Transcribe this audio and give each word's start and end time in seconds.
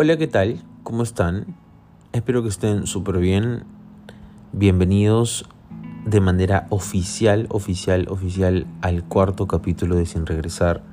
Hola, 0.00 0.16
¿qué 0.16 0.28
tal? 0.28 0.62
¿Cómo 0.84 1.02
están? 1.02 1.56
Espero 2.12 2.44
que 2.44 2.48
estén 2.48 2.86
súper 2.86 3.18
bien. 3.18 3.64
Bienvenidos 4.52 5.44
de 6.06 6.20
manera 6.20 6.68
oficial, 6.70 7.48
oficial, 7.50 8.06
oficial 8.08 8.68
al 8.80 9.02
cuarto 9.02 9.48
capítulo 9.48 9.96
de 9.96 10.06
Sin 10.06 10.24
Regresar, 10.24 10.84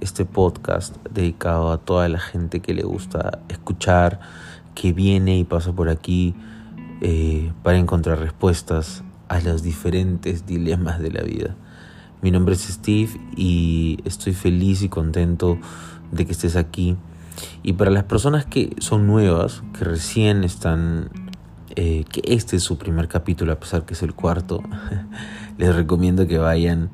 este 0.00 0.24
podcast 0.24 0.96
dedicado 1.10 1.70
a 1.72 1.76
toda 1.76 2.08
la 2.08 2.20
gente 2.20 2.60
que 2.60 2.72
le 2.72 2.84
gusta 2.84 3.40
escuchar, 3.50 4.18
que 4.74 4.94
viene 4.94 5.36
y 5.36 5.44
pasa 5.44 5.74
por 5.74 5.90
aquí 5.90 6.34
eh, 7.02 7.52
para 7.62 7.76
encontrar 7.76 8.18
respuestas 8.18 9.04
a 9.28 9.40
los 9.40 9.62
diferentes 9.62 10.46
dilemas 10.46 11.00
de 11.00 11.10
la 11.10 11.20
vida. 11.20 11.54
Mi 12.22 12.30
nombre 12.30 12.54
es 12.54 12.62
Steve 12.62 13.10
y 13.36 13.98
estoy 14.06 14.32
feliz 14.32 14.80
y 14.80 14.88
contento 14.88 15.58
de 16.12 16.24
que 16.24 16.32
estés 16.32 16.56
aquí. 16.56 16.96
Y 17.62 17.74
para 17.74 17.90
las 17.90 18.04
personas 18.04 18.46
que 18.46 18.74
son 18.78 19.06
nuevas, 19.06 19.62
que 19.76 19.84
recién 19.84 20.44
están, 20.44 21.10
eh, 21.76 22.04
que 22.10 22.22
este 22.24 22.56
es 22.56 22.62
su 22.62 22.78
primer 22.78 23.08
capítulo, 23.08 23.52
a 23.52 23.60
pesar 23.60 23.84
que 23.84 23.94
es 23.94 24.02
el 24.02 24.14
cuarto, 24.14 24.62
les 25.58 25.74
recomiendo 25.74 26.26
que 26.26 26.38
vayan, 26.38 26.90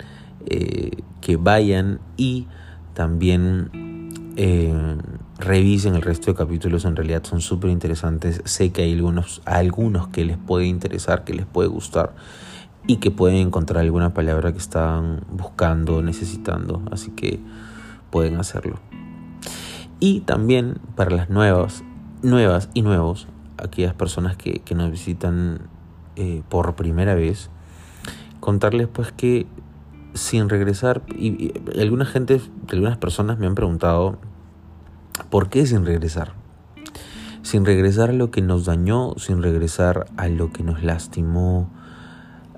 eh, 0.46 1.02
que 1.20 1.36
vayan 1.36 2.00
y 2.16 2.46
también 2.94 3.70
eh, 4.36 4.96
revisen 5.38 5.94
el 5.94 6.02
resto 6.02 6.30
de 6.30 6.36
capítulos. 6.36 6.84
En 6.84 6.96
realidad 6.96 7.22
son 7.24 7.40
súper 7.40 7.70
interesantes. 7.70 8.42
Sé 8.44 8.72
que 8.72 8.82
hay 8.82 8.92
algunos, 8.94 9.42
algunos 9.44 10.08
que 10.08 10.24
les 10.24 10.38
puede 10.38 10.66
interesar, 10.66 11.24
que 11.24 11.34
les 11.34 11.46
puede 11.46 11.68
gustar 11.68 12.14
y 12.86 12.96
que 12.96 13.10
pueden 13.10 13.38
encontrar 13.38 13.82
alguna 13.82 14.12
palabra 14.12 14.52
que 14.52 14.58
están 14.58 15.22
buscando, 15.30 16.02
necesitando. 16.02 16.82
Así 16.90 17.10
que 17.10 17.40
pueden 18.10 18.36
hacerlo. 18.36 18.78
Y 20.06 20.20
también 20.20 20.76
para 20.96 21.16
las 21.16 21.30
nuevas, 21.30 21.82
nuevas 22.20 22.68
y 22.74 22.82
nuevos, 22.82 23.26
aquellas 23.56 23.94
personas 23.94 24.36
que, 24.36 24.60
nos 24.74 24.90
visitan 24.90 25.62
eh, 26.16 26.42
por 26.50 26.74
primera 26.74 27.14
vez, 27.14 27.48
contarles 28.38 28.86
pues 28.86 29.12
que 29.12 29.46
sin 30.12 30.50
regresar, 30.50 31.00
y, 31.08 31.54
gente, 32.12 32.38
algunas 32.70 32.98
personas 32.98 33.38
me 33.38 33.46
han 33.46 33.54
preguntado, 33.54 34.18
¿por 35.30 35.48
qué 35.48 35.64
sin 35.64 35.86
regresar? 35.86 36.34
Sin 37.40 37.64
regresar 37.64 38.10
a 38.10 38.12
lo 38.12 38.30
que 38.30 38.42
nos 38.42 38.66
dañó, 38.66 39.14
sin 39.16 39.42
regresar 39.42 40.04
a 40.18 40.28
lo 40.28 40.52
que 40.52 40.62
nos 40.64 40.82
lastimó, 40.82 41.70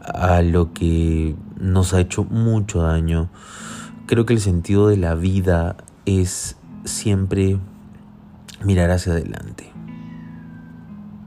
a 0.00 0.42
lo 0.42 0.72
que 0.72 1.36
nos 1.60 1.94
ha 1.94 2.00
hecho 2.00 2.24
mucho 2.24 2.82
daño. 2.82 3.30
Creo 4.06 4.26
que 4.26 4.34
el 4.34 4.40
sentido 4.40 4.88
de 4.88 4.96
la 4.96 5.14
vida 5.14 5.76
es 6.06 6.56
siempre 6.86 7.58
mirar 8.64 8.90
hacia 8.90 9.12
adelante. 9.12 9.70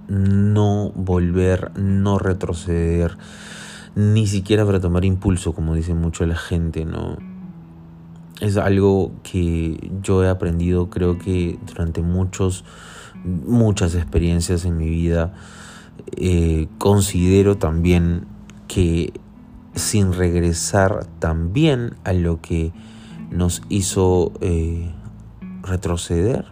No 0.07 0.91
volver, 0.95 1.77
no 1.77 2.17
retroceder, 2.17 3.17
ni 3.95 4.25
siquiera 4.25 4.65
para 4.65 4.79
tomar 4.79 5.05
impulso, 5.05 5.53
como 5.53 5.75
dice 5.75 5.93
mucho 5.93 6.25
la 6.25 6.35
gente, 6.35 6.85
¿no? 6.85 7.17
Es 8.39 8.57
algo 8.57 9.11
que 9.21 9.91
yo 10.01 10.23
he 10.23 10.29
aprendido, 10.29 10.89
creo 10.89 11.19
que 11.19 11.59
durante 11.67 12.01
muchos, 12.01 12.63
muchas 13.23 13.95
experiencias 13.95 14.65
en 14.65 14.77
mi 14.77 14.89
vida. 14.89 15.33
Eh, 16.15 16.67
considero 16.77 17.57
también 17.57 18.25
que 18.67 19.13
sin 19.75 20.13
regresar 20.13 21.05
también 21.19 21.95
a 22.03 22.13
lo 22.13 22.41
que 22.41 22.71
nos 23.29 23.61
hizo 23.69 24.31
eh, 24.41 24.91
retroceder, 25.63 26.45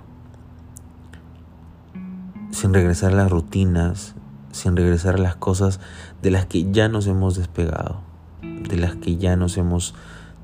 sin 2.51 2.73
regresar 2.73 3.13
a 3.13 3.15
las 3.15 3.31
rutinas, 3.31 4.15
sin 4.51 4.75
regresar 4.75 5.15
a 5.15 5.19
las 5.19 5.35
cosas 5.35 5.79
de 6.21 6.31
las 6.31 6.45
que 6.45 6.71
ya 6.71 6.89
nos 6.89 7.07
hemos 7.07 7.35
despegado, 7.37 8.01
de 8.41 8.77
las 8.77 8.95
que 8.95 9.17
ya 9.17 9.35
nos 9.35 9.57
hemos 9.57 9.93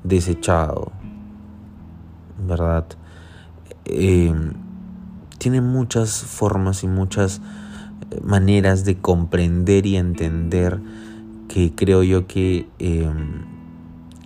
desechado, 0.04 0.92
¿verdad? 2.46 2.86
Eh, 3.86 4.34
tiene 5.38 5.60
muchas 5.60 6.22
formas 6.22 6.84
y 6.84 6.88
muchas 6.88 7.40
eh, 8.10 8.20
maneras 8.22 8.84
de 8.84 8.96
comprender 8.98 9.86
y 9.86 9.96
entender 9.96 10.80
que 11.48 11.74
creo 11.74 12.02
yo 12.02 12.26
que 12.26 12.68
em, 12.78 13.44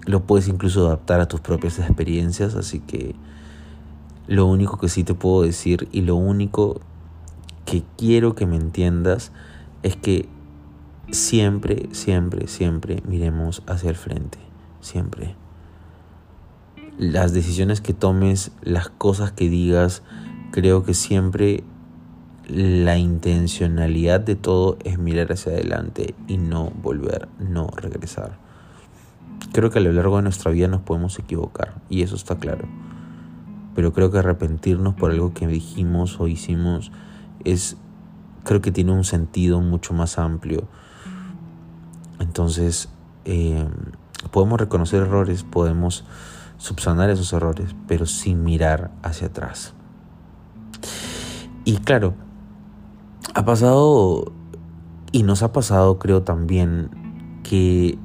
lo 0.07 0.25
puedes 0.25 0.49
incluso 0.49 0.87
adaptar 0.87 1.21
a 1.21 1.27
tus 1.27 1.41
propias 1.41 1.79
experiencias, 1.79 2.55
así 2.55 2.81
que 2.81 3.15
lo 4.29 4.47
único 4.47 4.79
que 4.79 4.91
sí 4.91 5.05
te 5.05 5.15
puedo 5.15 5.43
decir 5.43 5.89
y 5.91 6.03
lo 6.03 6.15
único 6.15 6.81
que 7.65 7.83
quiero 7.97 8.35
que 8.35 8.47
me 8.47 8.57
entiendas 8.57 9.33
es 9.83 9.97
que 9.97 10.29
siempre, 11.11 11.89
siempre, 11.93 12.47
siempre 12.47 13.03
miremos 13.09 13.63
hacia 13.67 13.89
el 13.89 13.97
frente, 13.97 14.39
siempre. 14.81 15.35
Las 16.99 17.33
decisiones 17.33 17.81
que 17.81 17.95
tomes, 17.95 18.53
las 18.61 18.91
cosas 18.91 19.33
que 19.33 19.49
digas, 19.49 20.03
creo 20.51 20.85
que 20.85 20.93
siempre 20.93 21.65
la 22.49 22.99
intencionalidad 22.99 24.21
de 24.21 24.37
todo 24.37 24.77
es 24.85 24.99
mirar 24.99 25.33
hacia 25.33 25.53
adelante 25.53 26.15
y 26.27 26.37
no 26.37 26.71
volver, 26.83 27.29
no 27.39 27.69
regresar. 27.77 28.39
Creo 29.53 29.71
que 29.71 29.79
a 29.79 29.83
lo 29.83 29.93
largo 29.93 30.17
de 30.17 30.23
nuestra 30.23 30.51
vida 30.51 30.69
nos 30.69 30.83
podemos 30.83 31.19
equivocar 31.19 31.81
y 31.89 32.03
eso 32.03 32.17
está 32.17 32.39
claro. 32.39 32.69
Pero 33.79 33.93
creo 33.93 34.11
que 34.11 34.19
arrepentirnos 34.19 34.95
por 34.95 35.13
algo 35.13 35.33
que 35.33 35.47
dijimos 35.47 36.19
o 36.19 36.27
hicimos 36.27 36.91
es 37.45 37.77
creo 38.43 38.61
que 38.61 38.73
tiene 38.73 38.91
un 38.91 39.05
sentido 39.05 39.61
mucho 39.61 39.95
más 39.95 40.19
amplio. 40.19 40.67
Entonces, 42.19 42.89
eh, 43.25 43.69
podemos 44.33 44.59
reconocer 44.59 45.03
errores, 45.03 45.45
podemos 45.45 46.05
subsanar 46.57 47.09
esos 47.09 47.33
errores, 47.33 47.77
pero 47.87 48.07
sin 48.07 48.43
mirar 48.43 48.91
hacia 49.05 49.29
atrás. 49.29 49.75
Y 51.65 51.77
claro, 51.77 52.15
ha 53.33 53.45
pasado 53.45 54.33
y 55.13 55.23
nos 55.23 55.45
ha 55.45 55.53
pasado 55.53 56.01
creo 56.01 56.25
también 56.25 56.91
que 57.45 57.97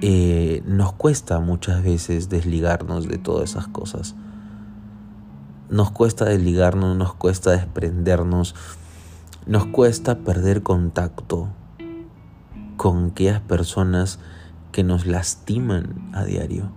eh, 0.00 0.64
nos 0.66 0.92
cuesta 0.94 1.38
muchas 1.38 1.84
veces 1.84 2.28
desligarnos 2.28 3.06
de 3.06 3.16
todas 3.16 3.50
esas 3.50 3.68
cosas. 3.68 4.16
Nos 5.70 5.90
cuesta 5.92 6.24
desligarnos, 6.24 6.96
nos 6.96 7.14
cuesta 7.14 7.52
desprendernos, 7.52 8.56
nos 9.46 9.66
cuesta 9.66 10.18
perder 10.18 10.62
contacto 10.62 11.48
con 12.76 13.10
aquellas 13.10 13.40
personas 13.40 14.18
que 14.72 14.82
nos 14.82 15.06
lastiman 15.06 16.10
a 16.12 16.24
diario. 16.24 16.72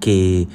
Que 0.00 0.48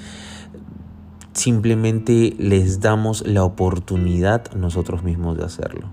simplemente 1.33 2.35
les 2.37 2.81
damos 2.81 3.25
la 3.25 3.43
oportunidad 3.43 4.51
nosotros 4.53 5.03
mismos 5.03 5.37
de 5.37 5.45
hacerlo. 5.45 5.87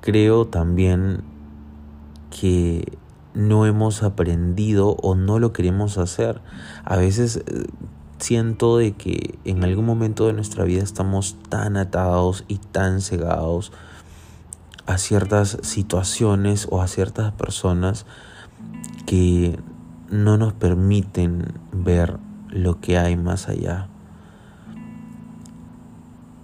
Creo 0.00 0.46
también 0.46 1.22
que 2.30 2.98
no 3.34 3.66
hemos 3.66 4.02
aprendido 4.02 4.96
o 5.02 5.14
no 5.14 5.38
lo 5.38 5.52
queremos 5.52 5.98
hacer. 5.98 6.40
A 6.84 6.96
veces 6.96 7.36
eh, 7.46 7.64
siento 8.20 8.76
de 8.78 8.92
que 8.92 9.38
en 9.44 9.64
algún 9.64 9.86
momento 9.86 10.26
de 10.26 10.32
nuestra 10.32 10.64
vida 10.64 10.82
estamos 10.82 11.36
tan 11.48 11.76
atados 11.76 12.44
y 12.48 12.58
tan 12.58 13.00
cegados 13.00 13.72
a 14.86 14.98
ciertas 14.98 15.58
situaciones 15.62 16.68
o 16.70 16.82
a 16.82 16.88
ciertas 16.88 17.32
personas 17.32 18.06
que 19.06 19.58
no 20.10 20.36
nos 20.36 20.52
permiten 20.52 21.54
ver 21.72 22.18
lo 22.48 22.80
que 22.80 22.98
hay 22.98 23.16
más 23.16 23.48
allá. 23.48 23.88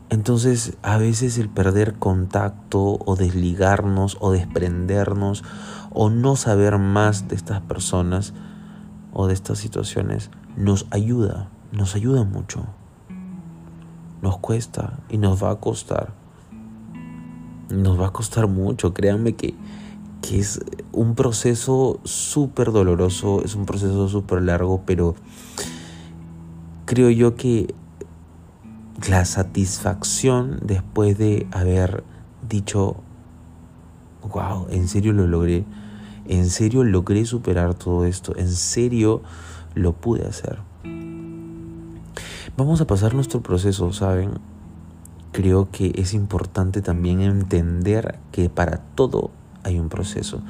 Entonces 0.09 0.79
a 0.83 0.99
veces 0.99 1.37
el 1.39 1.49
perder 1.49 1.95
contacto 1.95 2.99
o 3.05 3.17
desligarnos 3.17 4.17
o 4.21 4.31
desprendernos 4.31 5.43
o 5.91 6.11
no 6.11 6.37
saber 6.37 6.79
más 6.79 7.29
de 7.29 7.35
estas 7.35 7.61
personas 7.61 8.33
o 9.13 9.27
de 9.27 9.35
estas 9.35 9.59
situaciones 9.59 10.31
nos 10.57 10.87
ayuda, 10.91 11.51
nos 11.77 11.95
ayuda 11.95 12.25
mucho. 12.25 12.67
Nos 14.23 14.39
cuesta 14.39 14.99
y 15.11 15.19
nos 15.19 15.43
va 15.43 15.51
a 15.51 15.57
costar. 15.57 16.15
Nos 17.69 18.01
va 18.01 18.09
a 18.09 18.13
costar 18.13 18.47
mucho, 18.47 18.95
créanme 18.95 19.35
que, 19.35 19.55
que 20.23 20.39
es 20.39 20.65
un 20.93 21.15
proceso 21.15 22.01
súper 22.05 22.73
doloroso, 22.73 23.43
es 23.45 23.55
un 23.55 23.67
proceso 23.67 24.09
súper 24.09 24.43
largo, 24.43 24.83
pero 24.87 25.17
creo 26.87 27.11
yo 27.11 27.35
que 27.35 27.75
la 29.11 29.25
satisfacción 29.25 30.61
después 30.63 31.19
de 31.19 31.47
haber 31.53 32.05
dicho, 32.49 32.97
wow, 34.33 34.67
en 34.71 34.89
serio 34.89 35.13
lo 35.13 35.27
logré, 35.27 35.65
en 36.27 36.49
serio 36.49 36.85
logré 36.85 37.27
superar 37.27 37.75
todo 37.75 38.07
esto, 38.07 38.35
en 38.37 38.49
serio 38.49 39.23
lo 39.75 39.93
pude 39.93 40.27
hacer. 40.27 40.66
Vamos 42.59 42.81
a 42.81 42.87
pasar 42.87 43.13
nuestro 43.13 43.43
proceso, 43.43 43.93
¿saben? 43.93 44.39
Creo 45.33 45.71
que 45.71 45.93
es 45.97 46.15
importante 46.15 46.81
también 46.81 47.21
entender 47.21 48.19
que 48.33 48.49
para 48.49 48.79
todo 48.95 49.31
hay 49.63 49.79
un 49.79 49.91
proceso. 49.91 50.41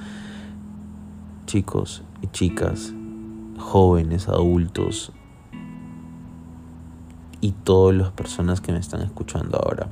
Chicos 1.46 2.04
y 2.22 2.28
chicas, 2.28 2.94
jóvenes, 3.58 4.28
adultos 4.28 5.10
y 7.40 7.50
todas 7.50 7.96
las 7.96 8.12
personas 8.12 8.60
que 8.60 8.70
me 8.70 8.78
están 8.78 9.02
escuchando 9.02 9.58
ahora. 9.58 9.88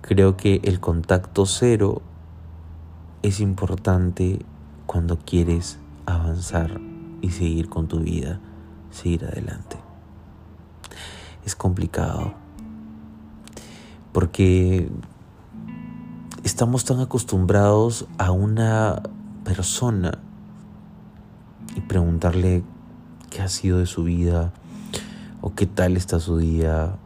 Creo 0.00 0.38
que 0.38 0.62
el 0.64 0.80
contacto 0.80 1.44
cero 1.44 2.00
es 3.22 3.40
importante 3.40 4.38
cuando 4.86 5.18
quieres 5.18 5.78
avanzar 6.06 6.80
y 7.20 7.28
seguir 7.28 7.68
con 7.68 7.88
tu 7.88 8.00
vida, 8.00 8.40
seguir 8.90 9.26
adelante. 9.26 9.87
Es 11.48 11.56
complicado 11.56 12.34
porque 14.12 14.90
estamos 16.44 16.84
tan 16.84 17.00
acostumbrados 17.00 18.06
a 18.18 18.32
una 18.32 19.02
persona 19.44 20.18
y 21.74 21.80
preguntarle 21.80 22.64
qué 23.30 23.40
ha 23.40 23.48
sido 23.48 23.78
de 23.78 23.86
su 23.86 24.04
vida 24.04 24.52
o 25.40 25.54
qué 25.54 25.64
tal 25.64 25.96
está 25.96 26.20
su 26.20 26.36
día 26.36 26.98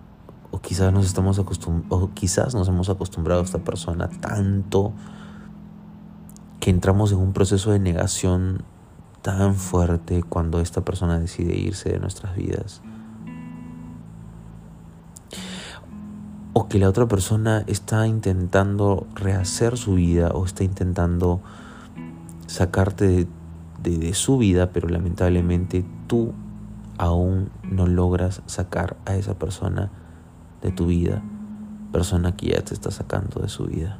o 0.51 0.59
quizás 0.59 0.93
nos 0.93 1.07
estamos 1.07 1.39
o 1.39 2.11
quizás 2.13 2.53
nos 2.53 2.67
hemos 2.67 2.89
acostumbrado 2.89 3.43
a 3.43 3.45
esta 3.45 3.63
persona 3.63 4.09
tanto 4.09 4.93
que 6.59 6.71
entramos 6.71 7.13
en 7.13 7.19
un 7.19 7.33
proceso 7.33 7.71
de 7.71 7.79
negación 7.79 8.65
tan 9.23 9.55
fuerte 9.55 10.25
cuando 10.25 10.59
esta 10.59 10.81
persona 10.81 11.21
decide 11.21 11.57
irse 11.57 11.91
de 11.91 12.01
nuestras 12.01 12.35
vidas. 12.35 12.83
O 16.55 16.69
que 16.69 16.79
la 16.79 16.89
otra 16.89 17.09
persona 17.09 17.65
está 17.67 18.07
intentando 18.07 19.07
rehacer 19.15 19.79
su 19.79 19.95
vida 19.95 20.31
o 20.35 20.45
está 20.45 20.65
intentando 20.65 21.41
sacarte 22.47 23.27
de, 23.83 24.15
su 24.15 24.39
vida, 24.39 24.71
pero 24.73 24.89
lamentablemente 24.89 25.85
tú 26.07 26.33
aún 26.99 27.51
no 27.63 27.87
logras 27.87 28.43
sacar 28.47 28.97
a 29.07 29.17
esa 29.17 29.35
persona 29.35 29.91
de 30.61 30.71
tu 30.71 30.87
vida, 30.87 31.23
persona 31.91 32.37
que 32.37 32.49
ya 32.49 32.63
te 32.63 32.75
está 32.75 32.91
sacando 32.91 33.41
de 33.41 33.49
su 33.49 33.65
vida. 33.65 33.99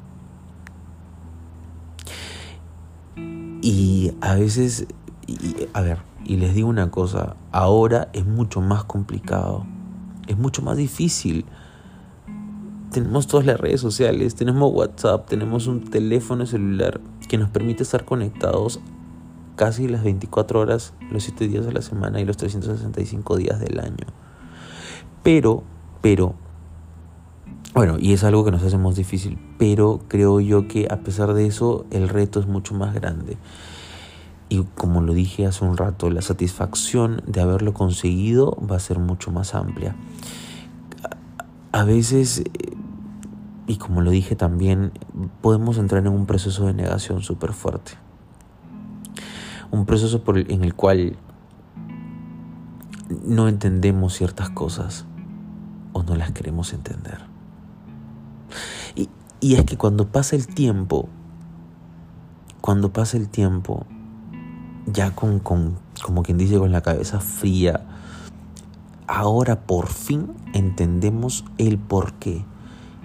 Y 3.63 4.13
a 4.21 4.35
veces, 4.35 4.87
a 5.73 5.81
ver, 5.81 5.99
y 6.25 6.37
les 6.37 6.55
digo 6.55 6.69
una 6.69 6.91
cosa, 6.91 7.37
ahora 7.51 8.09
es 8.13 8.27
mucho 8.27 8.61
más 8.61 8.85
complicado, 8.85 9.65
es 10.27 10.37
mucho 10.37 10.63
más 10.63 10.77
difícil. 10.77 11.45
Tenemos 12.93 13.27
todas 13.27 13.47
las 13.47 13.59
redes 13.59 13.81
sociales, 13.81 14.35
tenemos 14.35 14.71
WhatsApp, 14.71 15.27
tenemos 15.27 15.67
un 15.67 15.81
teléfono 15.81 16.45
celular 16.45 17.01
que 17.27 17.39
nos 17.39 17.49
permite 17.49 17.83
estar 17.83 18.05
conectados 18.05 18.81
casi 19.57 19.89
las 19.89 20.05
24 20.05 20.61
horas, 20.61 20.93
los 21.11 21.23
7 21.25 21.49
días 21.49 21.65
de 21.65 21.73
la 21.73 21.81
semana 21.81 22.21
y 22.21 22.27
los 22.27 22.37
365 22.37 23.37
días 23.39 23.61
del 23.61 23.81
año. 23.81 24.07
Pero, 25.23 25.63
pero, 26.03 26.35
bueno, 27.73 27.97
y 27.99 28.13
es 28.13 28.25
algo 28.25 28.45
que 28.45 28.51
nos 28.51 28.63
hace 28.63 28.77
más 28.77 28.97
difícil, 28.97 29.39
pero 29.57 30.01
creo 30.09 30.41
yo 30.41 30.69
que 30.69 30.89
a 30.91 30.99
pesar 30.99 31.33
de 31.33 31.47
eso 31.47 31.87
el 31.91 32.11
reto 32.11 32.41
es 32.41 32.47
mucho 32.47 32.75
más 32.75 32.95
grande. 32.95 33.39
Y 34.51 34.65
como 34.75 35.01
lo 35.01 35.15
dije 35.15 35.47
hace 35.47 35.65
un 35.65 35.79
rato, 35.79 36.11
la 36.11 36.21
satisfacción 36.21 37.23
de 37.27 37.41
haberlo 37.41 37.73
conseguido 37.73 38.59
va 38.71 38.77
a 38.77 38.81
ser 38.81 38.99
mucho 38.99 39.31
más 39.31 39.55
amplia. 39.55 39.97
A 41.73 41.85
veces, 41.85 42.43
y 43.67 43.77
como 43.77 44.01
lo 44.01 44.11
dije 44.11 44.37
también, 44.37 44.93
podemos 45.41 45.79
entrar 45.79 46.07
en 46.07 46.13
un 46.13 46.27
proceso 46.27 46.67
de 46.67 46.75
negación 46.75 47.23
súper 47.23 47.53
fuerte. 47.53 47.93
Un 49.71 49.87
proceso 49.87 50.23
en 50.27 50.65
el 50.65 50.75
cual 50.75 51.17
no 53.25 53.49
entendemos 53.49 54.15
ciertas 54.15 54.51
cosas 54.51 55.07
o 55.93 56.03
no 56.03 56.17
las 56.17 56.33
queremos 56.33 56.73
entender. 56.73 57.33
Y 59.43 59.57
es 59.57 59.65
que 59.65 59.77
cuando 59.77 60.07
pasa 60.07 60.37
el 60.37 60.47
tiempo, 60.47 61.09
cuando 62.61 62.93
pasa 62.93 63.17
el 63.17 63.29
tiempo, 63.29 63.87
ya 64.87 65.17
con, 65.17 65.41
con, 65.41 65.79
como 66.05 66.23
quien 66.23 66.39
dice, 66.39 66.59
con 66.59 66.71
la 66.71 66.81
cabeza 66.81 67.19
fría, 67.19 67.85
ahora 69.09 69.63
por 69.63 69.89
fin 69.89 70.29
entendemos 70.55 71.45
el 71.59 71.77
por 71.77 72.13
qué. 72.13 72.45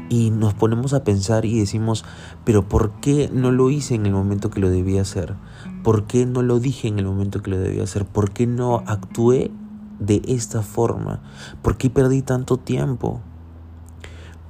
Y 0.09 0.31
nos 0.31 0.54
ponemos 0.54 0.94
a 0.94 1.04
pensar 1.04 1.45
y 1.45 1.59
decimos, 1.59 2.06
pero 2.45 2.68
¿por 2.68 2.92
qué 3.01 3.30
no 3.33 3.51
lo 3.51 3.69
hice 3.69 3.95
en 3.95 4.06
el 4.06 4.13
momento 4.13 4.50
que 4.50 4.62
lo 4.62 4.69
debía 4.69 5.01
hacer? 5.01 5.36
¿Por 5.83 6.06
qué 6.06 6.25
no 6.25 6.42
lo 6.42 6.59
dije 6.59 6.88
en 6.88 7.00
el 7.00 7.06
momento 7.06 7.42
que 7.42 7.51
lo 7.51 7.59
debía 7.59 7.83
hacer? 7.83 8.06
¿Por 8.06 8.31
qué 8.31 8.48
no 8.48 8.83
actué 8.88 9.51
de 10.00 10.21
esta 10.27 10.62
forma? 10.62 11.21
¿Por 11.62 11.77
qué 11.77 11.89
perdí 11.89 12.21
tanto 12.21 12.57
tiempo? 12.57 13.19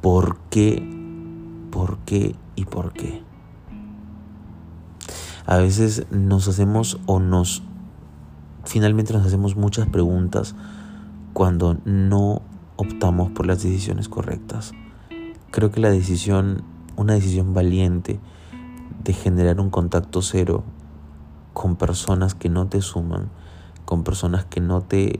¿Por 0.01 0.37
qué 0.51 0.97
por 1.77 1.99
qué 1.99 2.35
y 2.55 2.65
por 2.65 2.93
qué. 2.93 3.21
A 5.45 5.57
veces 5.57 6.07
nos 6.11 6.47
hacemos 6.47 6.99
o 7.05 7.19
nos 7.19 7.61
finalmente 8.65 9.13
nos 9.13 9.25
hacemos 9.25 9.55
muchas 9.55 9.87
preguntas 9.87 10.55
cuando 11.33 11.77
no 11.85 12.41
optamos 12.75 13.29
por 13.31 13.45
las 13.45 13.63
decisiones 13.63 14.09
correctas. 14.09 14.73
Creo 15.51 15.71
que 15.71 15.79
la 15.79 15.89
decisión, 15.89 16.63
una 16.95 17.13
decisión 17.13 17.53
valiente 17.53 18.19
de 19.03 19.13
generar 19.13 19.59
un 19.59 19.69
contacto 19.69 20.21
cero 20.21 20.63
con 21.53 21.75
personas 21.75 22.35
que 22.35 22.49
no 22.49 22.67
te 22.67 22.81
suman, 22.81 23.29
con 23.85 24.03
personas 24.03 24.45
que 24.45 24.59
no 24.59 24.81
te 24.81 25.19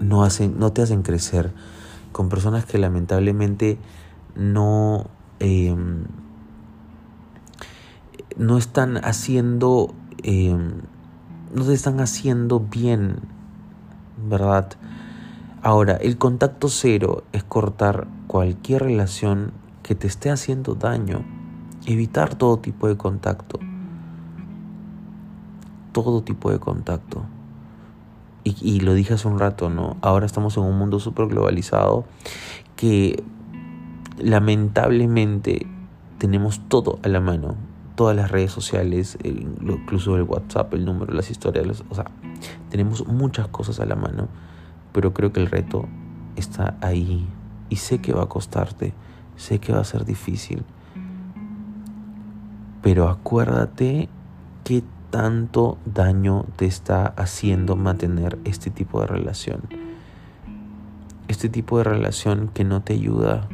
no 0.00 0.24
hacen, 0.24 0.58
no 0.58 0.72
te 0.72 0.82
hacen 0.82 1.02
crecer, 1.02 1.52
con 2.12 2.28
personas 2.28 2.64
que 2.64 2.78
lamentablemente 2.78 3.78
no, 4.34 5.06
em, 5.40 6.04
no 8.36 8.58
están 8.58 8.98
haciendo, 9.04 9.94
em, 10.22 10.82
no 11.54 11.64
se 11.64 11.74
están 11.74 12.00
haciendo 12.00 12.60
bien, 12.60 13.20
¿verdad? 14.28 14.68
Ahora, 15.62 15.94
el 15.96 16.18
contacto 16.18 16.68
cero 16.68 17.24
es 17.32 17.42
cortar 17.42 18.06
cualquier 18.26 18.82
relación 18.82 19.52
que 19.82 19.94
te 19.94 20.06
esté 20.06 20.30
haciendo 20.30 20.74
daño, 20.74 21.24
evitar 21.86 22.34
todo 22.34 22.58
tipo 22.58 22.88
de 22.88 22.96
contacto, 22.96 23.58
todo 25.92 26.22
tipo 26.22 26.50
de 26.50 26.58
contacto 26.58 27.24
y, 28.54 28.80
lo 28.80 28.94
dije 28.94 29.14
hace 29.14 29.26
un 29.26 29.40
rato, 29.40 29.70
¿no? 29.70 29.96
Ahora 30.02 30.24
estamos 30.24 30.56
en 30.56 30.62
un 30.62 30.78
mundo 30.78 31.00
súper 31.00 31.26
globalizado 31.26 32.04
que 32.76 33.24
lamentablemente 34.18 35.66
tenemos 36.18 36.60
todo 36.68 37.00
a 37.02 37.08
la 37.08 37.20
mano. 37.20 37.56
Todas 37.96 38.14
las 38.14 38.30
redes 38.30 38.52
sociales, 38.52 39.18
incluso 39.24 40.16
el 40.16 40.22
WhatsApp, 40.22 40.72
el 40.74 40.84
número, 40.84 41.12
las 41.12 41.30
historias, 41.30 41.82
o 41.88 41.94
sea, 41.94 42.04
tenemos 42.70 43.06
muchas 43.08 43.48
cosas 43.48 43.80
a 43.80 43.86
la 43.86 43.96
mano, 43.96 44.28
pero 44.96 45.12
creo 45.12 45.30
que 45.30 45.40
el 45.40 45.48
reto 45.48 45.84
está 46.36 46.78
ahí 46.80 47.28
y 47.68 47.76
sé 47.76 47.98
que 47.98 48.14
va 48.14 48.22
a 48.22 48.28
costarte, 48.30 48.94
sé 49.36 49.58
que 49.58 49.74
va 49.74 49.80
a 49.80 49.84
ser 49.84 50.06
difícil, 50.06 50.64
pero 52.80 53.10
acuérdate 53.10 54.08
que 54.64 54.82
tanto 55.10 55.76
daño 55.84 56.46
te 56.56 56.64
está 56.64 57.08
haciendo 57.08 57.76
mantener 57.76 58.38
este 58.46 58.70
tipo 58.70 59.02
de 59.02 59.06
relación. 59.06 59.60
Este 61.28 61.50
tipo 61.50 61.76
de 61.76 61.84
relación 61.84 62.48
que 62.48 62.64
no 62.64 62.80
te 62.80 62.94
ayuda, 62.94 63.50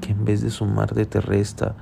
que 0.00 0.12
en 0.12 0.24
vez 0.24 0.40
de 0.40 0.48
sumarte 0.48 1.04
te 1.04 1.20
resta, 1.20 1.74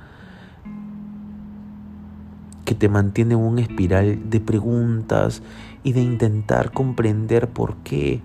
que 2.65 2.75
te 2.75 2.89
mantiene 2.89 3.35
en 3.35 3.39
un 3.39 3.59
espiral 3.59 4.29
de 4.29 4.41
preguntas 4.41 5.43
y 5.83 5.93
de 5.93 6.01
intentar 6.01 6.73
comprender 6.73 7.47
por 7.47 7.77
qué, 7.77 8.21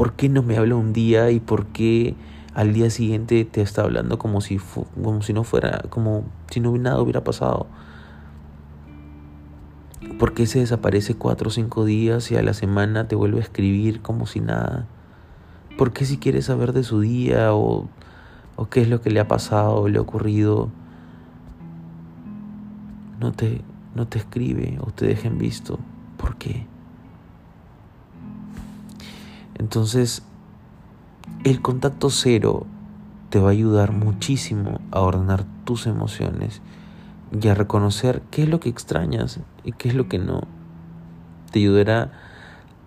por 0.00 0.14
qué 0.14 0.30
no 0.30 0.42
me 0.42 0.56
habla 0.56 0.76
un 0.76 0.94
día 0.94 1.30
y 1.30 1.40
por 1.40 1.66
qué 1.66 2.14
al 2.54 2.72
día 2.72 2.88
siguiente 2.88 3.44
te 3.44 3.60
está 3.60 3.82
hablando 3.82 4.18
como 4.18 4.40
si, 4.40 4.56
como 4.56 5.20
si 5.20 5.34
no 5.34 5.44
fuera, 5.44 5.82
como 5.90 6.24
si 6.50 6.58
no 6.58 6.74
nada 6.78 7.02
hubiera 7.02 7.22
pasado. 7.22 7.66
¿Por 10.18 10.32
qué 10.32 10.46
se 10.46 10.60
desaparece 10.60 11.16
cuatro 11.16 11.48
o 11.48 11.50
cinco 11.50 11.84
días 11.84 12.30
y 12.30 12.36
a 12.36 12.42
la 12.42 12.54
semana 12.54 13.08
te 13.08 13.14
vuelve 13.14 13.40
a 13.40 13.42
escribir 13.42 14.00
como 14.00 14.24
si 14.24 14.40
nada? 14.40 14.86
¿Por 15.76 15.92
qué 15.92 16.06
si 16.06 16.16
quieres 16.16 16.46
saber 16.46 16.72
de 16.72 16.82
su 16.82 17.00
día 17.00 17.52
o, 17.52 17.86
o 18.56 18.68
qué 18.70 18.80
es 18.80 18.88
lo 18.88 19.02
que 19.02 19.10
le 19.10 19.20
ha 19.20 19.28
pasado 19.28 19.74
o 19.74 19.88
le 19.88 19.98
ha 19.98 20.00
ocurrido, 20.00 20.70
no 23.20 23.32
te, 23.32 23.60
no 23.94 24.06
te 24.06 24.16
escribe 24.16 24.78
o 24.80 24.92
te 24.92 25.04
deja 25.04 25.28
en 25.28 25.36
visto? 25.36 25.78
¿Por 26.16 26.36
qué? 26.36 26.64
Entonces, 29.60 30.22
el 31.44 31.60
contacto 31.60 32.08
cero 32.08 32.66
te 33.28 33.40
va 33.40 33.48
a 33.48 33.52
ayudar 33.52 33.92
muchísimo 33.92 34.80
a 34.90 35.00
ordenar 35.00 35.44
tus 35.64 35.86
emociones 35.86 36.62
y 37.38 37.46
a 37.46 37.54
reconocer 37.54 38.22
qué 38.30 38.44
es 38.44 38.48
lo 38.48 38.58
que 38.58 38.70
extrañas 38.70 39.38
y 39.62 39.72
qué 39.72 39.90
es 39.90 39.94
lo 39.94 40.08
que 40.08 40.18
no. 40.18 40.44
Te 41.52 41.58
ayudará 41.58 42.10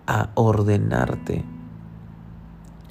a 0.08 0.30
ordenarte, 0.34 1.44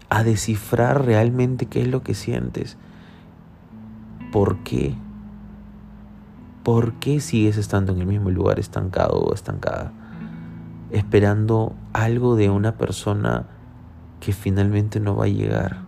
a 0.09 0.23
descifrar 0.23 1.03
realmente 1.03 1.65
qué 1.65 1.81
es 1.81 1.89
lo 1.89 2.03
que 2.03 2.13
sientes. 2.13 2.77
¿Por 4.31 4.59
qué? 4.59 4.95
¿Por 6.63 6.93
qué 6.93 7.19
sigues 7.19 7.57
estando 7.57 7.91
en 7.91 7.99
el 7.99 8.07
mismo 8.07 8.29
lugar 8.29 8.59
estancado 8.59 9.19
o 9.19 9.33
estancada? 9.33 9.91
Esperando 10.89 11.75
algo 11.91 12.37
de 12.37 12.49
una 12.49 12.77
persona 12.77 13.47
que 14.23 14.31
finalmente 14.31 15.01
no 15.01 15.17
va 15.17 15.25
a 15.25 15.27
llegar. 15.27 15.79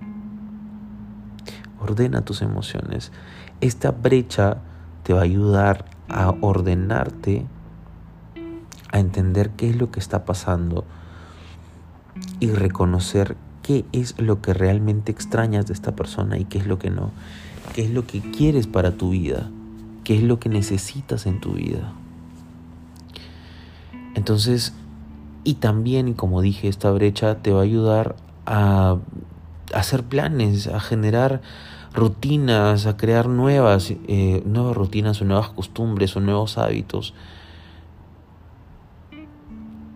Ordena 1.80 2.26
tus 2.26 2.42
emociones. 2.42 3.14
Esta 3.62 3.92
brecha 3.92 4.58
te 5.04 5.14
va 5.14 5.22
a 5.22 5.24
ayudar 5.24 5.86
a 6.10 6.36
ordenarte, 6.42 7.46
a 8.92 9.00
entender 9.00 9.52
qué 9.52 9.70
es 9.70 9.78
lo 9.78 9.90
que 9.90 10.02
está 10.02 10.26
pasando 10.26 10.84
y 12.42 12.50
reconocer 12.50 13.38
qué 13.64 13.86
es 13.94 14.20
lo 14.20 14.42
que 14.42 14.54
realmente 14.54 15.14
extrañas 15.14 15.68
de 15.68 15.74
esta 15.74 15.96
persona 15.96 16.38
y 16.38 16.44
qué 16.44 16.58
es 16.58 16.68
lo 16.68 16.78
que 16.78 16.90
no, 16.90 17.12
qué 17.74 17.86
es 17.86 17.92
lo 17.92 18.06
que 18.06 18.20
quieres 18.20 18.68
para 18.68 18.92
tu 18.92 19.12
vida, 19.12 19.50
qué 20.04 20.18
es 20.18 20.24
lo 20.24 20.42
que 20.42 20.50
necesitas 20.50 21.26
en 21.26 21.40
tu 21.40 21.54
vida. 21.54 21.94
Entonces, 24.14 24.74
y 25.46 25.54
también, 25.54 26.16
como 26.16 26.42
dije, 26.42 26.68
esta 26.68 26.92
brecha 26.92 27.36
te 27.36 27.52
va 27.52 27.60
a 27.60 27.64
ayudar 27.64 28.25
a 28.46 28.98
hacer 29.74 30.04
planes, 30.04 30.68
a 30.68 30.80
generar 30.80 31.42
rutinas, 31.94 32.86
a 32.86 32.98
crear 32.98 33.28
nuevas, 33.28 33.92
eh, 34.08 34.44
nuevas 34.46 34.76
rutinas 34.76 35.22
o 35.22 35.26
nuevas 35.26 35.50
costumbres 35.50 36.16
o 36.16 36.20
nuevos 36.20 36.58
hábitos 36.58 37.14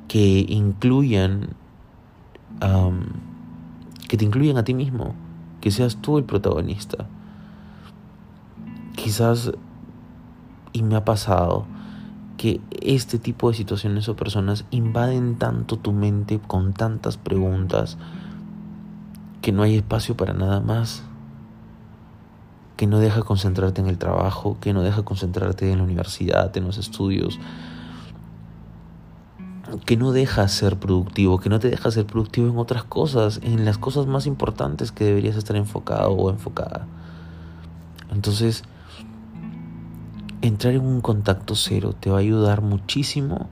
que 0.08 0.46
incluyan, 0.50 1.50
que 4.08 4.18
te 4.18 4.26
incluyan 4.26 4.58
a 4.58 4.64
ti 4.64 4.74
mismo, 4.74 5.14
que 5.62 5.70
seas 5.72 5.98
tú 5.98 6.18
el 6.18 6.24
protagonista. 6.24 7.08
Quizás, 8.96 9.52
y 10.74 10.82
me 10.82 10.96
ha 10.96 11.06
pasado, 11.06 11.68
que 12.38 12.60
este 12.82 13.20
tipo 13.20 13.50
de 13.50 13.58
situaciones 13.58 14.10
o 14.10 14.16
personas 14.16 14.66
invaden 14.72 15.38
tanto 15.38 15.78
tu 15.78 15.92
mente 15.92 16.40
con 16.40 16.74
tantas 16.74 17.18
preguntas 17.18 17.98
que 19.42 19.52
no 19.52 19.64
hay 19.64 19.76
espacio 19.78 20.16
para 20.16 20.34
nada 20.34 20.60
más 20.60 21.04
que 22.80 22.88
no 22.88 23.00
deja 23.00 23.24
concentrarte 23.24 23.82
en 23.82 23.88
el 23.88 23.98
trabajo, 23.98 24.58
que 24.62 24.72
no 24.72 24.82
deja 24.84 25.04
concentrarte 25.04 25.70
en 25.70 25.80
la 25.80 25.84
universidad, 25.84 26.56
en 26.56 26.64
los 26.64 26.78
estudios, 26.78 27.38
que 29.86 29.98
no 29.98 30.14
deja 30.14 30.48
ser 30.48 30.78
productivo, 30.78 31.42
que 31.42 31.50
no 31.50 31.60
te 31.60 31.70
deja 31.70 31.92
ser 31.92 32.06
productivo 32.06 32.48
en 32.48 32.58
otras 32.58 32.86
cosas, 32.86 33.42
en 33.44 33.66
las 33.66 33.78
cosas 33.78 34.08
más 34.08 34.26
importantes 34.28 34.94
que 34.94 35.04
deberías 35.04 35.36
estar 35.36 35.58
enfocado 35.58 36.12
o 36.12 36.30
enfocada. 36.30 36.88
Entonces, 38.14 38.64
entrar 40.42 40.74
en 40.74 40.86
un 40.86 41.02
contacto 41.02 41.56
cero 41.56 41.94
te 42.00 42.10
va 42.10 42.16
a 42.16 42.22
ayudar 42.22 42.62
muchísimo 42.62 43.50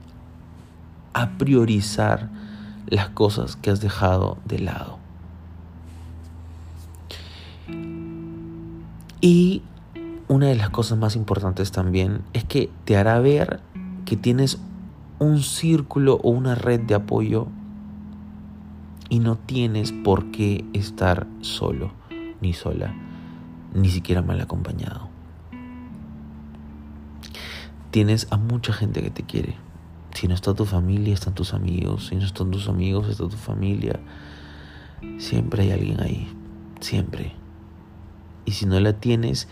a 1.12 1.36
priorizar 1.36 2.30
las 2.86 3.10
cosas 3.10 3.56
que 3.56 3.70
has 3.70 3.82
dejado 3.82 4.38
de 4.46 4.60
lado. 4.60 4.98
Y 9.28 9.60
una 10.26 10.46
de 10.46 10.54
las 10.54 10.70
cosas 10.70 10.96
más 10.96 11.14
importantes 11.14 11.70
también 11.70 12.22
es 12.32 12.44
que 12.44 12.70
te 12.86 12.96
hará 12.96 13.20
ver 13.20 13.60
que 14.06 14.16
tienes 14.16 14.58
un 15.18 15.42
círculo 15.42 16.14
o 16.22 16.30
una 16.30 16.54
red 16.54 16.80
de 16.80 16.94
apoyo 16.94 17.48
y 19.10 19.18
no 19.18 19.36
tienes 19.36 19.92
por 19.92 20.30
qué 20.30 20.64
estar 20.72 21.26
solo 21.42 21.92
ni 22.40 22.54
sola, 22.54 22.94
ni 23.74 23.90
siquiera 23.90 24.22
mal 24.22 24.40
acompañado. 24.40 25.10
Tienes 27.90 28.28
a 28.30 28.38
mucha 28.38 28.72
gente 28.72 29.02
que 29.02 29.10
te 29.10 29.24
quiere. 29.24 29.56
Si 30.14 30.26
no 30.26 30.32
está 30.32 30.54
tu 30.54 30.64
familia, 30.64 31.12
están 31.12 31.34
tus 31.34 31.52
amigos. 31.52 32.06
Si 32.06 32.16
no 32.16 32.24
están 32.24 32.50
tus 32.50 32.66
amigos, 32.66 33.10
está 33.10 33.28
tu 33.28 33.36
familia. 33.36 34.00
Siempre 35.18 35.64
hay 35.64 35.72
alguien 35.72 36.00
ahí. 36.00 36.34
Siempre. 36.80 37.37
Y 38.48 38.52
si 38.52 38.64
no 38.64 38.80
la 38.80 38.94
tienes, 38.94 39.46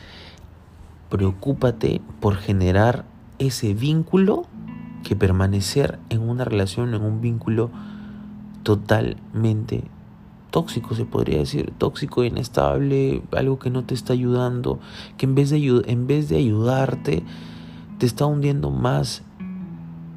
preocúpate 1.11 2.00
por 2.19 2.37
generar 2.37 3.05
ese 3.38 3.75
vínculo 3.75 4.47
que 5.05 5.15
permanecer 5.15 5.99
en 6.09 6.26
una 6.26 6.47
relación, 6.47 6.95
en 6.95 7.03
un 7.03 7.21
vínculo 7.21 7.69
totalmente 8.62 9.85
tóxico, 10.50 10.95
se 10.95 11.05
podría 11.05 11.41
decir, 11.41 11.75
tóxico, 11.76 12.25
inestable, 12.25 13.23
algo 13.37 13.59
que 13.59 13.69
no 13.69 13.85
te 13.85 13.93
está 13.93 14.15
ayudando, 14.15 14.81
que 15.19 15.26
en 15.26 15.35
vez 15.35 15.50
de, 15.50 15.83
en 15.88 16.07
vez 16.07 16.31
de 16.31 16.38
ayudarte, 16.38 17.23
te 17.99 18.07
está 18.07 18.25
hundiendo 18.25 18.71
más 18.71 19.25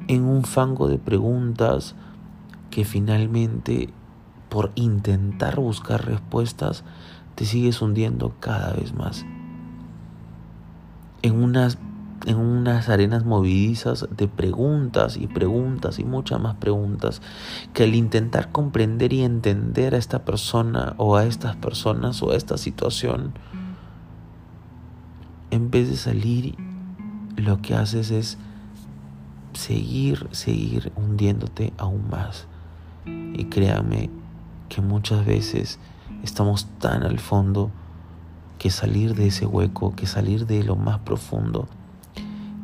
en 0.08 0.24
un 0.24 0.44
fango 0.44 0.88
de 0.88 0.96
preguntas 0.96 1.94
que 2.70 2.86
finalmente 2.86 3.90
por 4.48 4.72
intentar 4.74 5.60
buscar 5.60 6.06
respuestas 6.06 6.82
te 7.34 7.44
sigues 7.44 7.80
hundiendo 7.80 8.34
cada 8.40 8.72
vez 8.74 8.92
más 8.94 9.24
en 11.22 11.42
unas, 11.42 11.78
en 12.26 12.36
unas 12.36 12.88
arenas 12.88 13.24
movidizas 13.24 14.08
de 14.16 14.28
preguntas 14.28 15.16
y 15.16 15.26
preguntas 15.26 15.98
y 15.98 16.04
muchas 16.04 16.40
más 16.40 16.56
preguntas 16.56 17.20
que 17.74 17.84
al 17.84 17.94
intentar 17.94 18.52
comprender 18.52 19.12
y 19.12 19.22
entender 19.22 19.94
a 19.94 19.98
esta 19.98 20.24
persona 20.24 20.94
o 20.96 21.16
a 21.16 21.24
estas 21.24 21.56
personas 21.56 22.22
o 22.22 22.32
a 22.32 22.36
esta 22.36 22.56
situación, 22.56 23.32
en 25.50 25.70
vez 25.70 25.88
de 25.88 25.96
salir, 25.96 26.54
lo 27.36 27.60
que 27.60 27.74
haces 27.74 28.10
es 28.10 28.38
seguir, 29.52 30.28
seguir 30.30 30.92
hundiéndote 30.94 31.72
aún 31.78 32.08
más. 32.08 32.46
Y 33.06 33.46
créame 33.46 34.10
que 34.68 34.82
muchas 34.82 35.24
veces 35.24 35.78
estamos 36.22 36.66
tan 36.78 37.02
al 37.02 37.18
fondo 37.18 37.70
que 38.58 38.70
salir 38.70 39.14
de 39.14 39.28
ese 39.28 39.46
hueco, 39.46 39.94
que 39.96 40.06
salir 40.06 40.46
de 40.46 40.62
lo 40.62 40.76
más 40.76 40.98
profundo, 41.00 41.66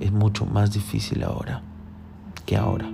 es 0.01 0.13
mucho 0.13 0.45
más 0.45 0.73
difícil 0.73 1.23
ahora 1.23 1.63
que 2.45 2.57
ahora. 2.57 2.91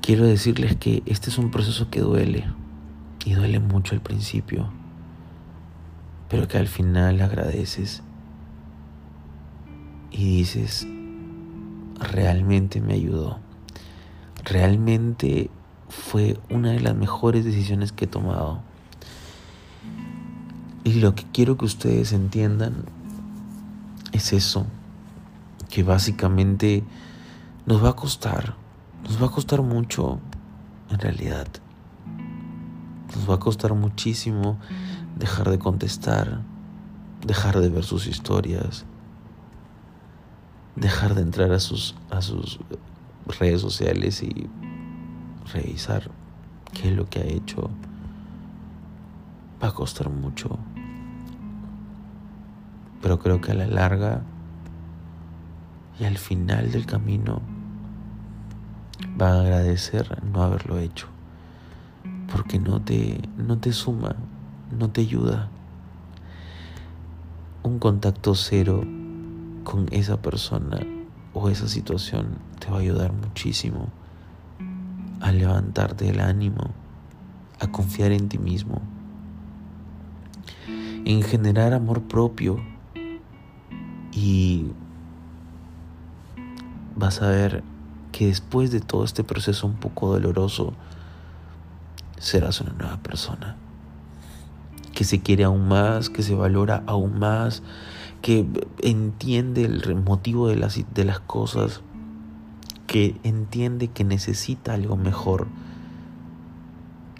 Quiero 0.00 0.26
decirles 0.26 0.76
que 0.76 1.02
este 1.06 1.30
es 1.30 1.38
un 1.38 1.50
proceso 1.50 1.88
que 1.90 2.00
duele 2.00 2.44
y 3.24 3.32
duele 3.32 3.58
mucho 3.58 3.94
al 3.94 4.00
principio, 4.00 4.70
pero 6.28 6.48
que 6.48 6.58
al 6.58 6.68
final 6.68 7.20
agradeces 7.20 8.02
y 10.10 10.38
dices, 10.38 10.86
realmente 11.98 12.80
me 12.80 12.94
ayudó, 12.94 13.38
realmente 14.44 15.50
fue 15.90 16.38
una 16.48 16.70
de 16.70 16.80
las 16.80 16.94
mejores 16.94 17.44
decisiones 17.44 17.92
que 17.92 18.06
he 18.06 18.08
tomado. 18.08 18.62
Y 20.84 20.94
lo 20.94 21.14
que 21.14 21.24
quiero 21.32 21.58
que 21.58 21.66
ustedes 21.66 22.12
entiendan 22.12 22.84
es 24.12 24.32
eso, 24.32 24.66
que 25.68 25.82
básicamente 25.82 26.84
nos 27.66 27.84
va 27.84 27.90
a 27.90 27.96
costar, 27.96 28.54
nos 29.04 29.20
va 29.20 29.26
a 29.26 29.30
costar 29.30 29.62
mucho 29.62 30.20
en 30.90 30.98
realidad. 30.98 31.48
Nos 33.14 33.28
va 33.28 33.34
a 33.34 33.40
costar 33.40 33.74
muchísimo 33.74 34.58
dejar 35.18 35.50
de 35.50 35.58
contestar, 35.58 36.40
dejar 37.26 37.60
de 37.60 37.68
ver 37.68 37.84
sus 37.84 38.06
historias, 38.06 38.86
dejar 40.76 41.14
de 41.14 41.22
entrar 41.22 41.52
a 41.52 41.58
sus, 41.58 41.96
a 42.10 42.22
sus 42.22 42.60
redes 43.38 43.60
sociales 43.60 44.22
y 44.22 44.48
revisar 45.52 46.10
qué 46.72 46.88
es 46.88 46.96
lo 46.96 47.06
que 47.06 47.20
ha 47.20 47.24
hecho, 47.24 47.70
va 49.62 49.68
a 49.68 49.72
costar 49.72 50.10
mucho. 50.10 50.58
Pero 53.02 53.18
creo 53.18 53.40
que 53.40 53.52
a 53.52 53.54
la 53.54 53.66
larga 53.66 54.22
y 55.98 56.04
al 56.04 56.18
final 56.18 56.70
del 56.70 56.86
camino 56.86 57.40
va 59.20 59.32
a 59.32 59.40
agradecer 59.40 60.22
no 60.24 60.42
haberlo 60.42 60.78
hecho. 60.78 61.06
Porque 62.32 62.58
no 62.58 62.80
te, 62.80 63.20
no 63.36 63.58
te 63.58 63.72
suma, 63.72 64.16
no 64.70 64.90
te 64.90 65.00
ayuda. 65.00 65.48
Un 67.62 67.78
contacto 67.78 68.34
cero 68.34 68.82
con 69.64 69.86
esa 69.90 70.22
persona 70.22 70.78
o 71.34 71.48
esa 71.48 71.68
situación 71.68 72.38
te 72.58 72.70
va 72.70 72.78
a 72.78 72.80
ayudar 72.80 73.12
muchísimo 73.12 73.88
a 75.20 75.32
levantarte 75.32 76.08
el 76.08 76.20
ánimo, 76.20 76.70
a 77.60 77.70
confiar 77.70 78.12
en 78.12 78.28
ti 78.28 78.38
mismo, 78.38 78.80
en 81.04 81.22
generar 81.22 81.72
amor 81.72 82.02
propio 82.02 82.60
y 84.12 84.66
vas 86.96 87.22
a 87.22 87.28
ver 87.28 87.62
que 88.12 88.26
después 88.26 88.70
de 88.70 88.80
todo 88.80 89.04
este 89.04 89.24
proceso 89.24 89.66
un 89.66 89.76
poco 89.76 90.12
doloroso, 90.12 90.74
serás 92.18 92.60
una 92.60 92.72
nueva 92.72 92.98
persona, 92.98 93.56
que 94.92 95.04
se 95.04 95.20
quiere 95.20 95.44
aún 95.44 95.68
más, 95.68 96.10
que 96.10 96.22
se 96.22 96.34
valora 96.34 96.82
aún 96.86 97.18
más, 97.18 97.62
que 98.20 98.46
entiende 98.82 99.64
el 99.64 99.96
motivo 99.96 100.48
de 100.48 100.56
las, 100.56 100.78
de 100.92 101.04
las 101.04 101.20
cosas, 101.20 101.80
que 102.90 103.20
entiende 103.22 103.86
que 103.86 104.02
necesita 104.02 104.74
algo 104.74 104.96
mejor, 104.96 105.46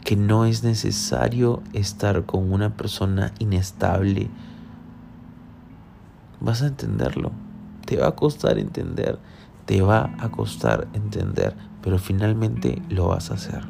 que 0.02 0.16
no 0.16 0.44
es 0.44 0.64
necesario 0.64 1.62
estar 1.72 2.26
con 2.26 2.52
una 2.52 2.76
persona 2.76 3.32
inestable. 3.38 4.30
Vas 6.40 6.62
a 6.62 6.66
entenderlo. 6.66 7.30
Te 7.86 7.98
va 7.98 8.08
a 8.08 8.16
costar 8.16 8.58
entender, 8.58 9.20
te 9.64 9.80
va 9.80 10.12
a 10.18 10.32
costar 10.32 10.88
entender, 10.92 11.54
pero 11.82 12.00
finalmente 12.00 12.82
lo 12.88 13.06
vas 13.06 13.30
a 13.30 13.34
hacer. 13.34 13.62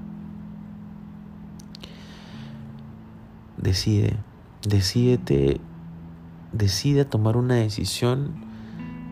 Decide, 3.59 4.17
decídete, 4.67 5.61
decide 6.53 7.05
tomar 7.05 7.37
una 7.37 7.57
decisión 7.57 8.49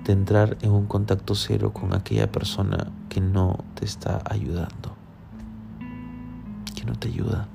de 0.08 0.14
entrar 0.14 0.56
en 0.62 0.70
un 0.70 0.86
contacto 0.86 1.34
cero 1.34 1.74
con 1.74 1.92
aquella 1.92 2.32
persona 2.32 2.90
que 3.10 3.20
no 3.20 3.62
te 3.74 3.84
está 3.84 4.22
ayudando, 4.24 4.96
que 6.74 6.84
no 6.86 6.94
te 6.94 7.08
ayuda. 7.08 7.46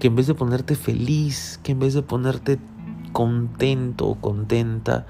Que 0.00 0.08
en 0.08 0.16
vez 0.16 0.26
de 0.26 0.34
ponerte 0.34 0.74
feliz, 0.74 1.60
que 1.62 1.70
en 1.70 1.78
vez 1.78 1.94
de 1.94 2.02
ponerte 2.02 2.58
contento 3.12 4.08
o 4.08 4.16
contenta, 4.16 5.06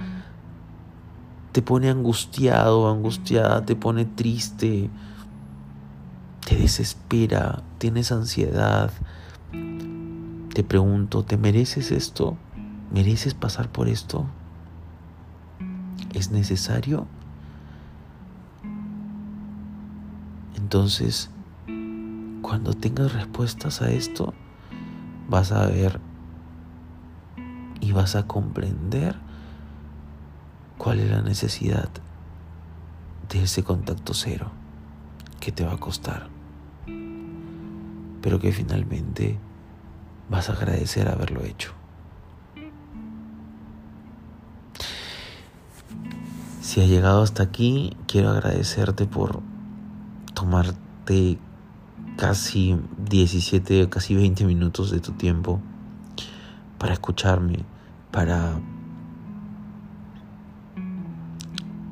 te 1.52 1.62
pone 1.62 1.88
angustiado, 1.88 2.90
angustiada, 2.90 3.64
te 3.64 3.74
pone 3.74 4.04
triste, 4.04 4.90
te 6.46 6.56
desespera, 6.56 7.62
tienes 7.78 8.12
ansiedad. 8.12 8.92
Te 10.52 10.64
pregunto, 10.64 11.22
¿te 11.22 11.38
mereces 11.38 11.90
esto? 11.90 12.36
¿Mereces 12.92 13.32
pasar 13.32 13.72
por 13.72 13.88
esto? 13.88 14.26
¿Es 16.14 16.30
necesario? 16.30 17.08
Entonces, 20.56 21.28
cuando 22.40 22.72
tengas 22.72 23.12
respuestas 23.12 23.82
a 23.82 23.90
esto, 23.90 24.32
vas 25.28 25.50
a 25.50 25.66
ver 25.66 26.00
y 27.80 27.90
vas 27.90 28.14
a 28.14 28.28
comprender 28.28 29.16
cuál 30.78 31.00
es 31.00 31.10
la 31.10 31.20
necesidad 31.20 31.88
de 33.28 33.42
ese 33.42 33.64
contacto 33.64 34.14
cero 34.14 34.52
que 35.40 35.50
te 35.50 35.64
va 35.64 35.72
a 35.72 35.78
costar, 35.78 36.28
pero 38.22 38.38
que 38.38 38.52
finalmente 38.52 39.36
vas 40.30 40.48
a 40.48 40.52
agradecer 40.52 41.08
haberlo 41.08 41.42
hecho. 41.42 41.72
Si 46.74 46.80
has 46.80 46.88
llegado 46.88 47.22
hasta 47.22 47.44
aquí, 47.44 47.96
quiero 48.08 48.30
agradecerte 48.30 49.06
por 49.06 49.42
tomarte 50.34 51.38
casi 52.16 52.76
17, 52.98 53.88
casi 53.88 54.16
20 54.16 54.44
minutos 54.44 54.90
de 54.90 54.98
tu 54.98 55.12
tiempo 55.12 55.60
para 56.76 56.94
escucharme, 56.94 57.60
para 58.10 58.58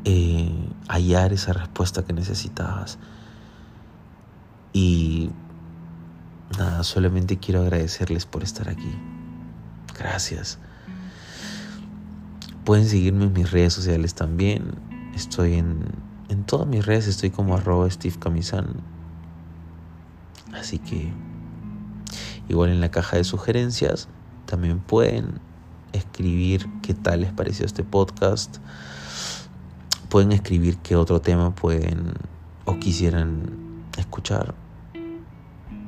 eh, 0.04 0.68
hallar 0.88 1.32
esa 1.32 1.52
respuesta 1.52 2.04
que 2.04 2.12
necesitabas. 2.12 2.98
Y 4.72 5.30
nada, 6.58 6.82
solamente 6.82 7.38
quiero 7.38 7.60
agradecerles 7.60 8.26
por 8.26 8.42
estar 8.42 8.68
aquí. 8.68 8.98
Gracias. 9.96 10.58
Pueden 12.64 12.86
seguirme 12.86 13.24
en 13.24 13.32
mis 13.32 13.50
redes 13.50 13.72
sociales 13.72 14.14
también. 14.14 14.74
Estoy 15.14 15.54
en, 15.54 15.84
en 16.28 16.44
todas 16.44 16.66
mis 16.66 16.84
redes, 16.86 17.06
estoy 17.06 17.30
como 17.30 17.56
arroba 17.56 17.90
Steve 17.90 18.16
Camisan. 18.18 18.76
Así 20.52 20.78
que 20.78 21.12
igual 22.48 22.70
en 22.70 22.80
la 22.80 22.90
caja 22.90 23.16
de 23.16 23.24
sugerencias 23.24 24.08
también 24.46 24.80
pueden 24.80 25.40
escribir 25.92 26.68
qué 26.82 26.94
tal 26.94 27.22
les 27.22 27.32
pareció 27.32 27.66
este 27.66 27.84
podcast 27.84 28.58
pueden 30.12 30.32
escribir 30.32 30.76
qué 30.76 30.94
otro 30.94 31.22
tema 31.22 31.54
pueden 31.54 32.12
o 32.66 32.78
quisieran 32.78 33.84
escuchar. 33.96 34.54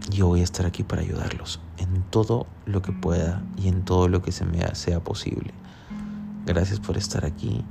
Yo 0.08 0.28
voy 0.28 0.40
a 0.40 0.44
estar 0.44 0.64
aquí 0.64 0.82
para 0.82 1.02
ayudarlos 1.02 1.60
en 1.76 2.02
todo 2.04 2.46
lo 2.64 2.80
que 2.80 2.90
pueda 2.92 3.42
y 3.58 3.68
en 3.68 3.84
todo 3.84 4.08
lo 4.08 4.22
que 4.22 4.32
se 4.32 4.46
me 4.46 4.74
sea 4.74 5.00
posible. 5.00 5.52
Gracias 6.46 6.80
por 6.80 6.96
estar 6.96 7.24
aquí. 7.24 7.64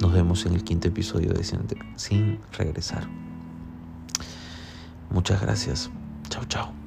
Nos 0.00 0.12
vemos 0.12 0.46
en 0.46 0.54
el 0.54 0.64
quinto 0.64 0.88
episodio 0.88 1.32
de 1.32 1.44
Sin 1.96 2.40
Regresar. 2.52 3.06
Muchas 5.10 5.40
gracias. 5.40 5.90
Chao, 6.28 6.44
chao. 6.46 6.85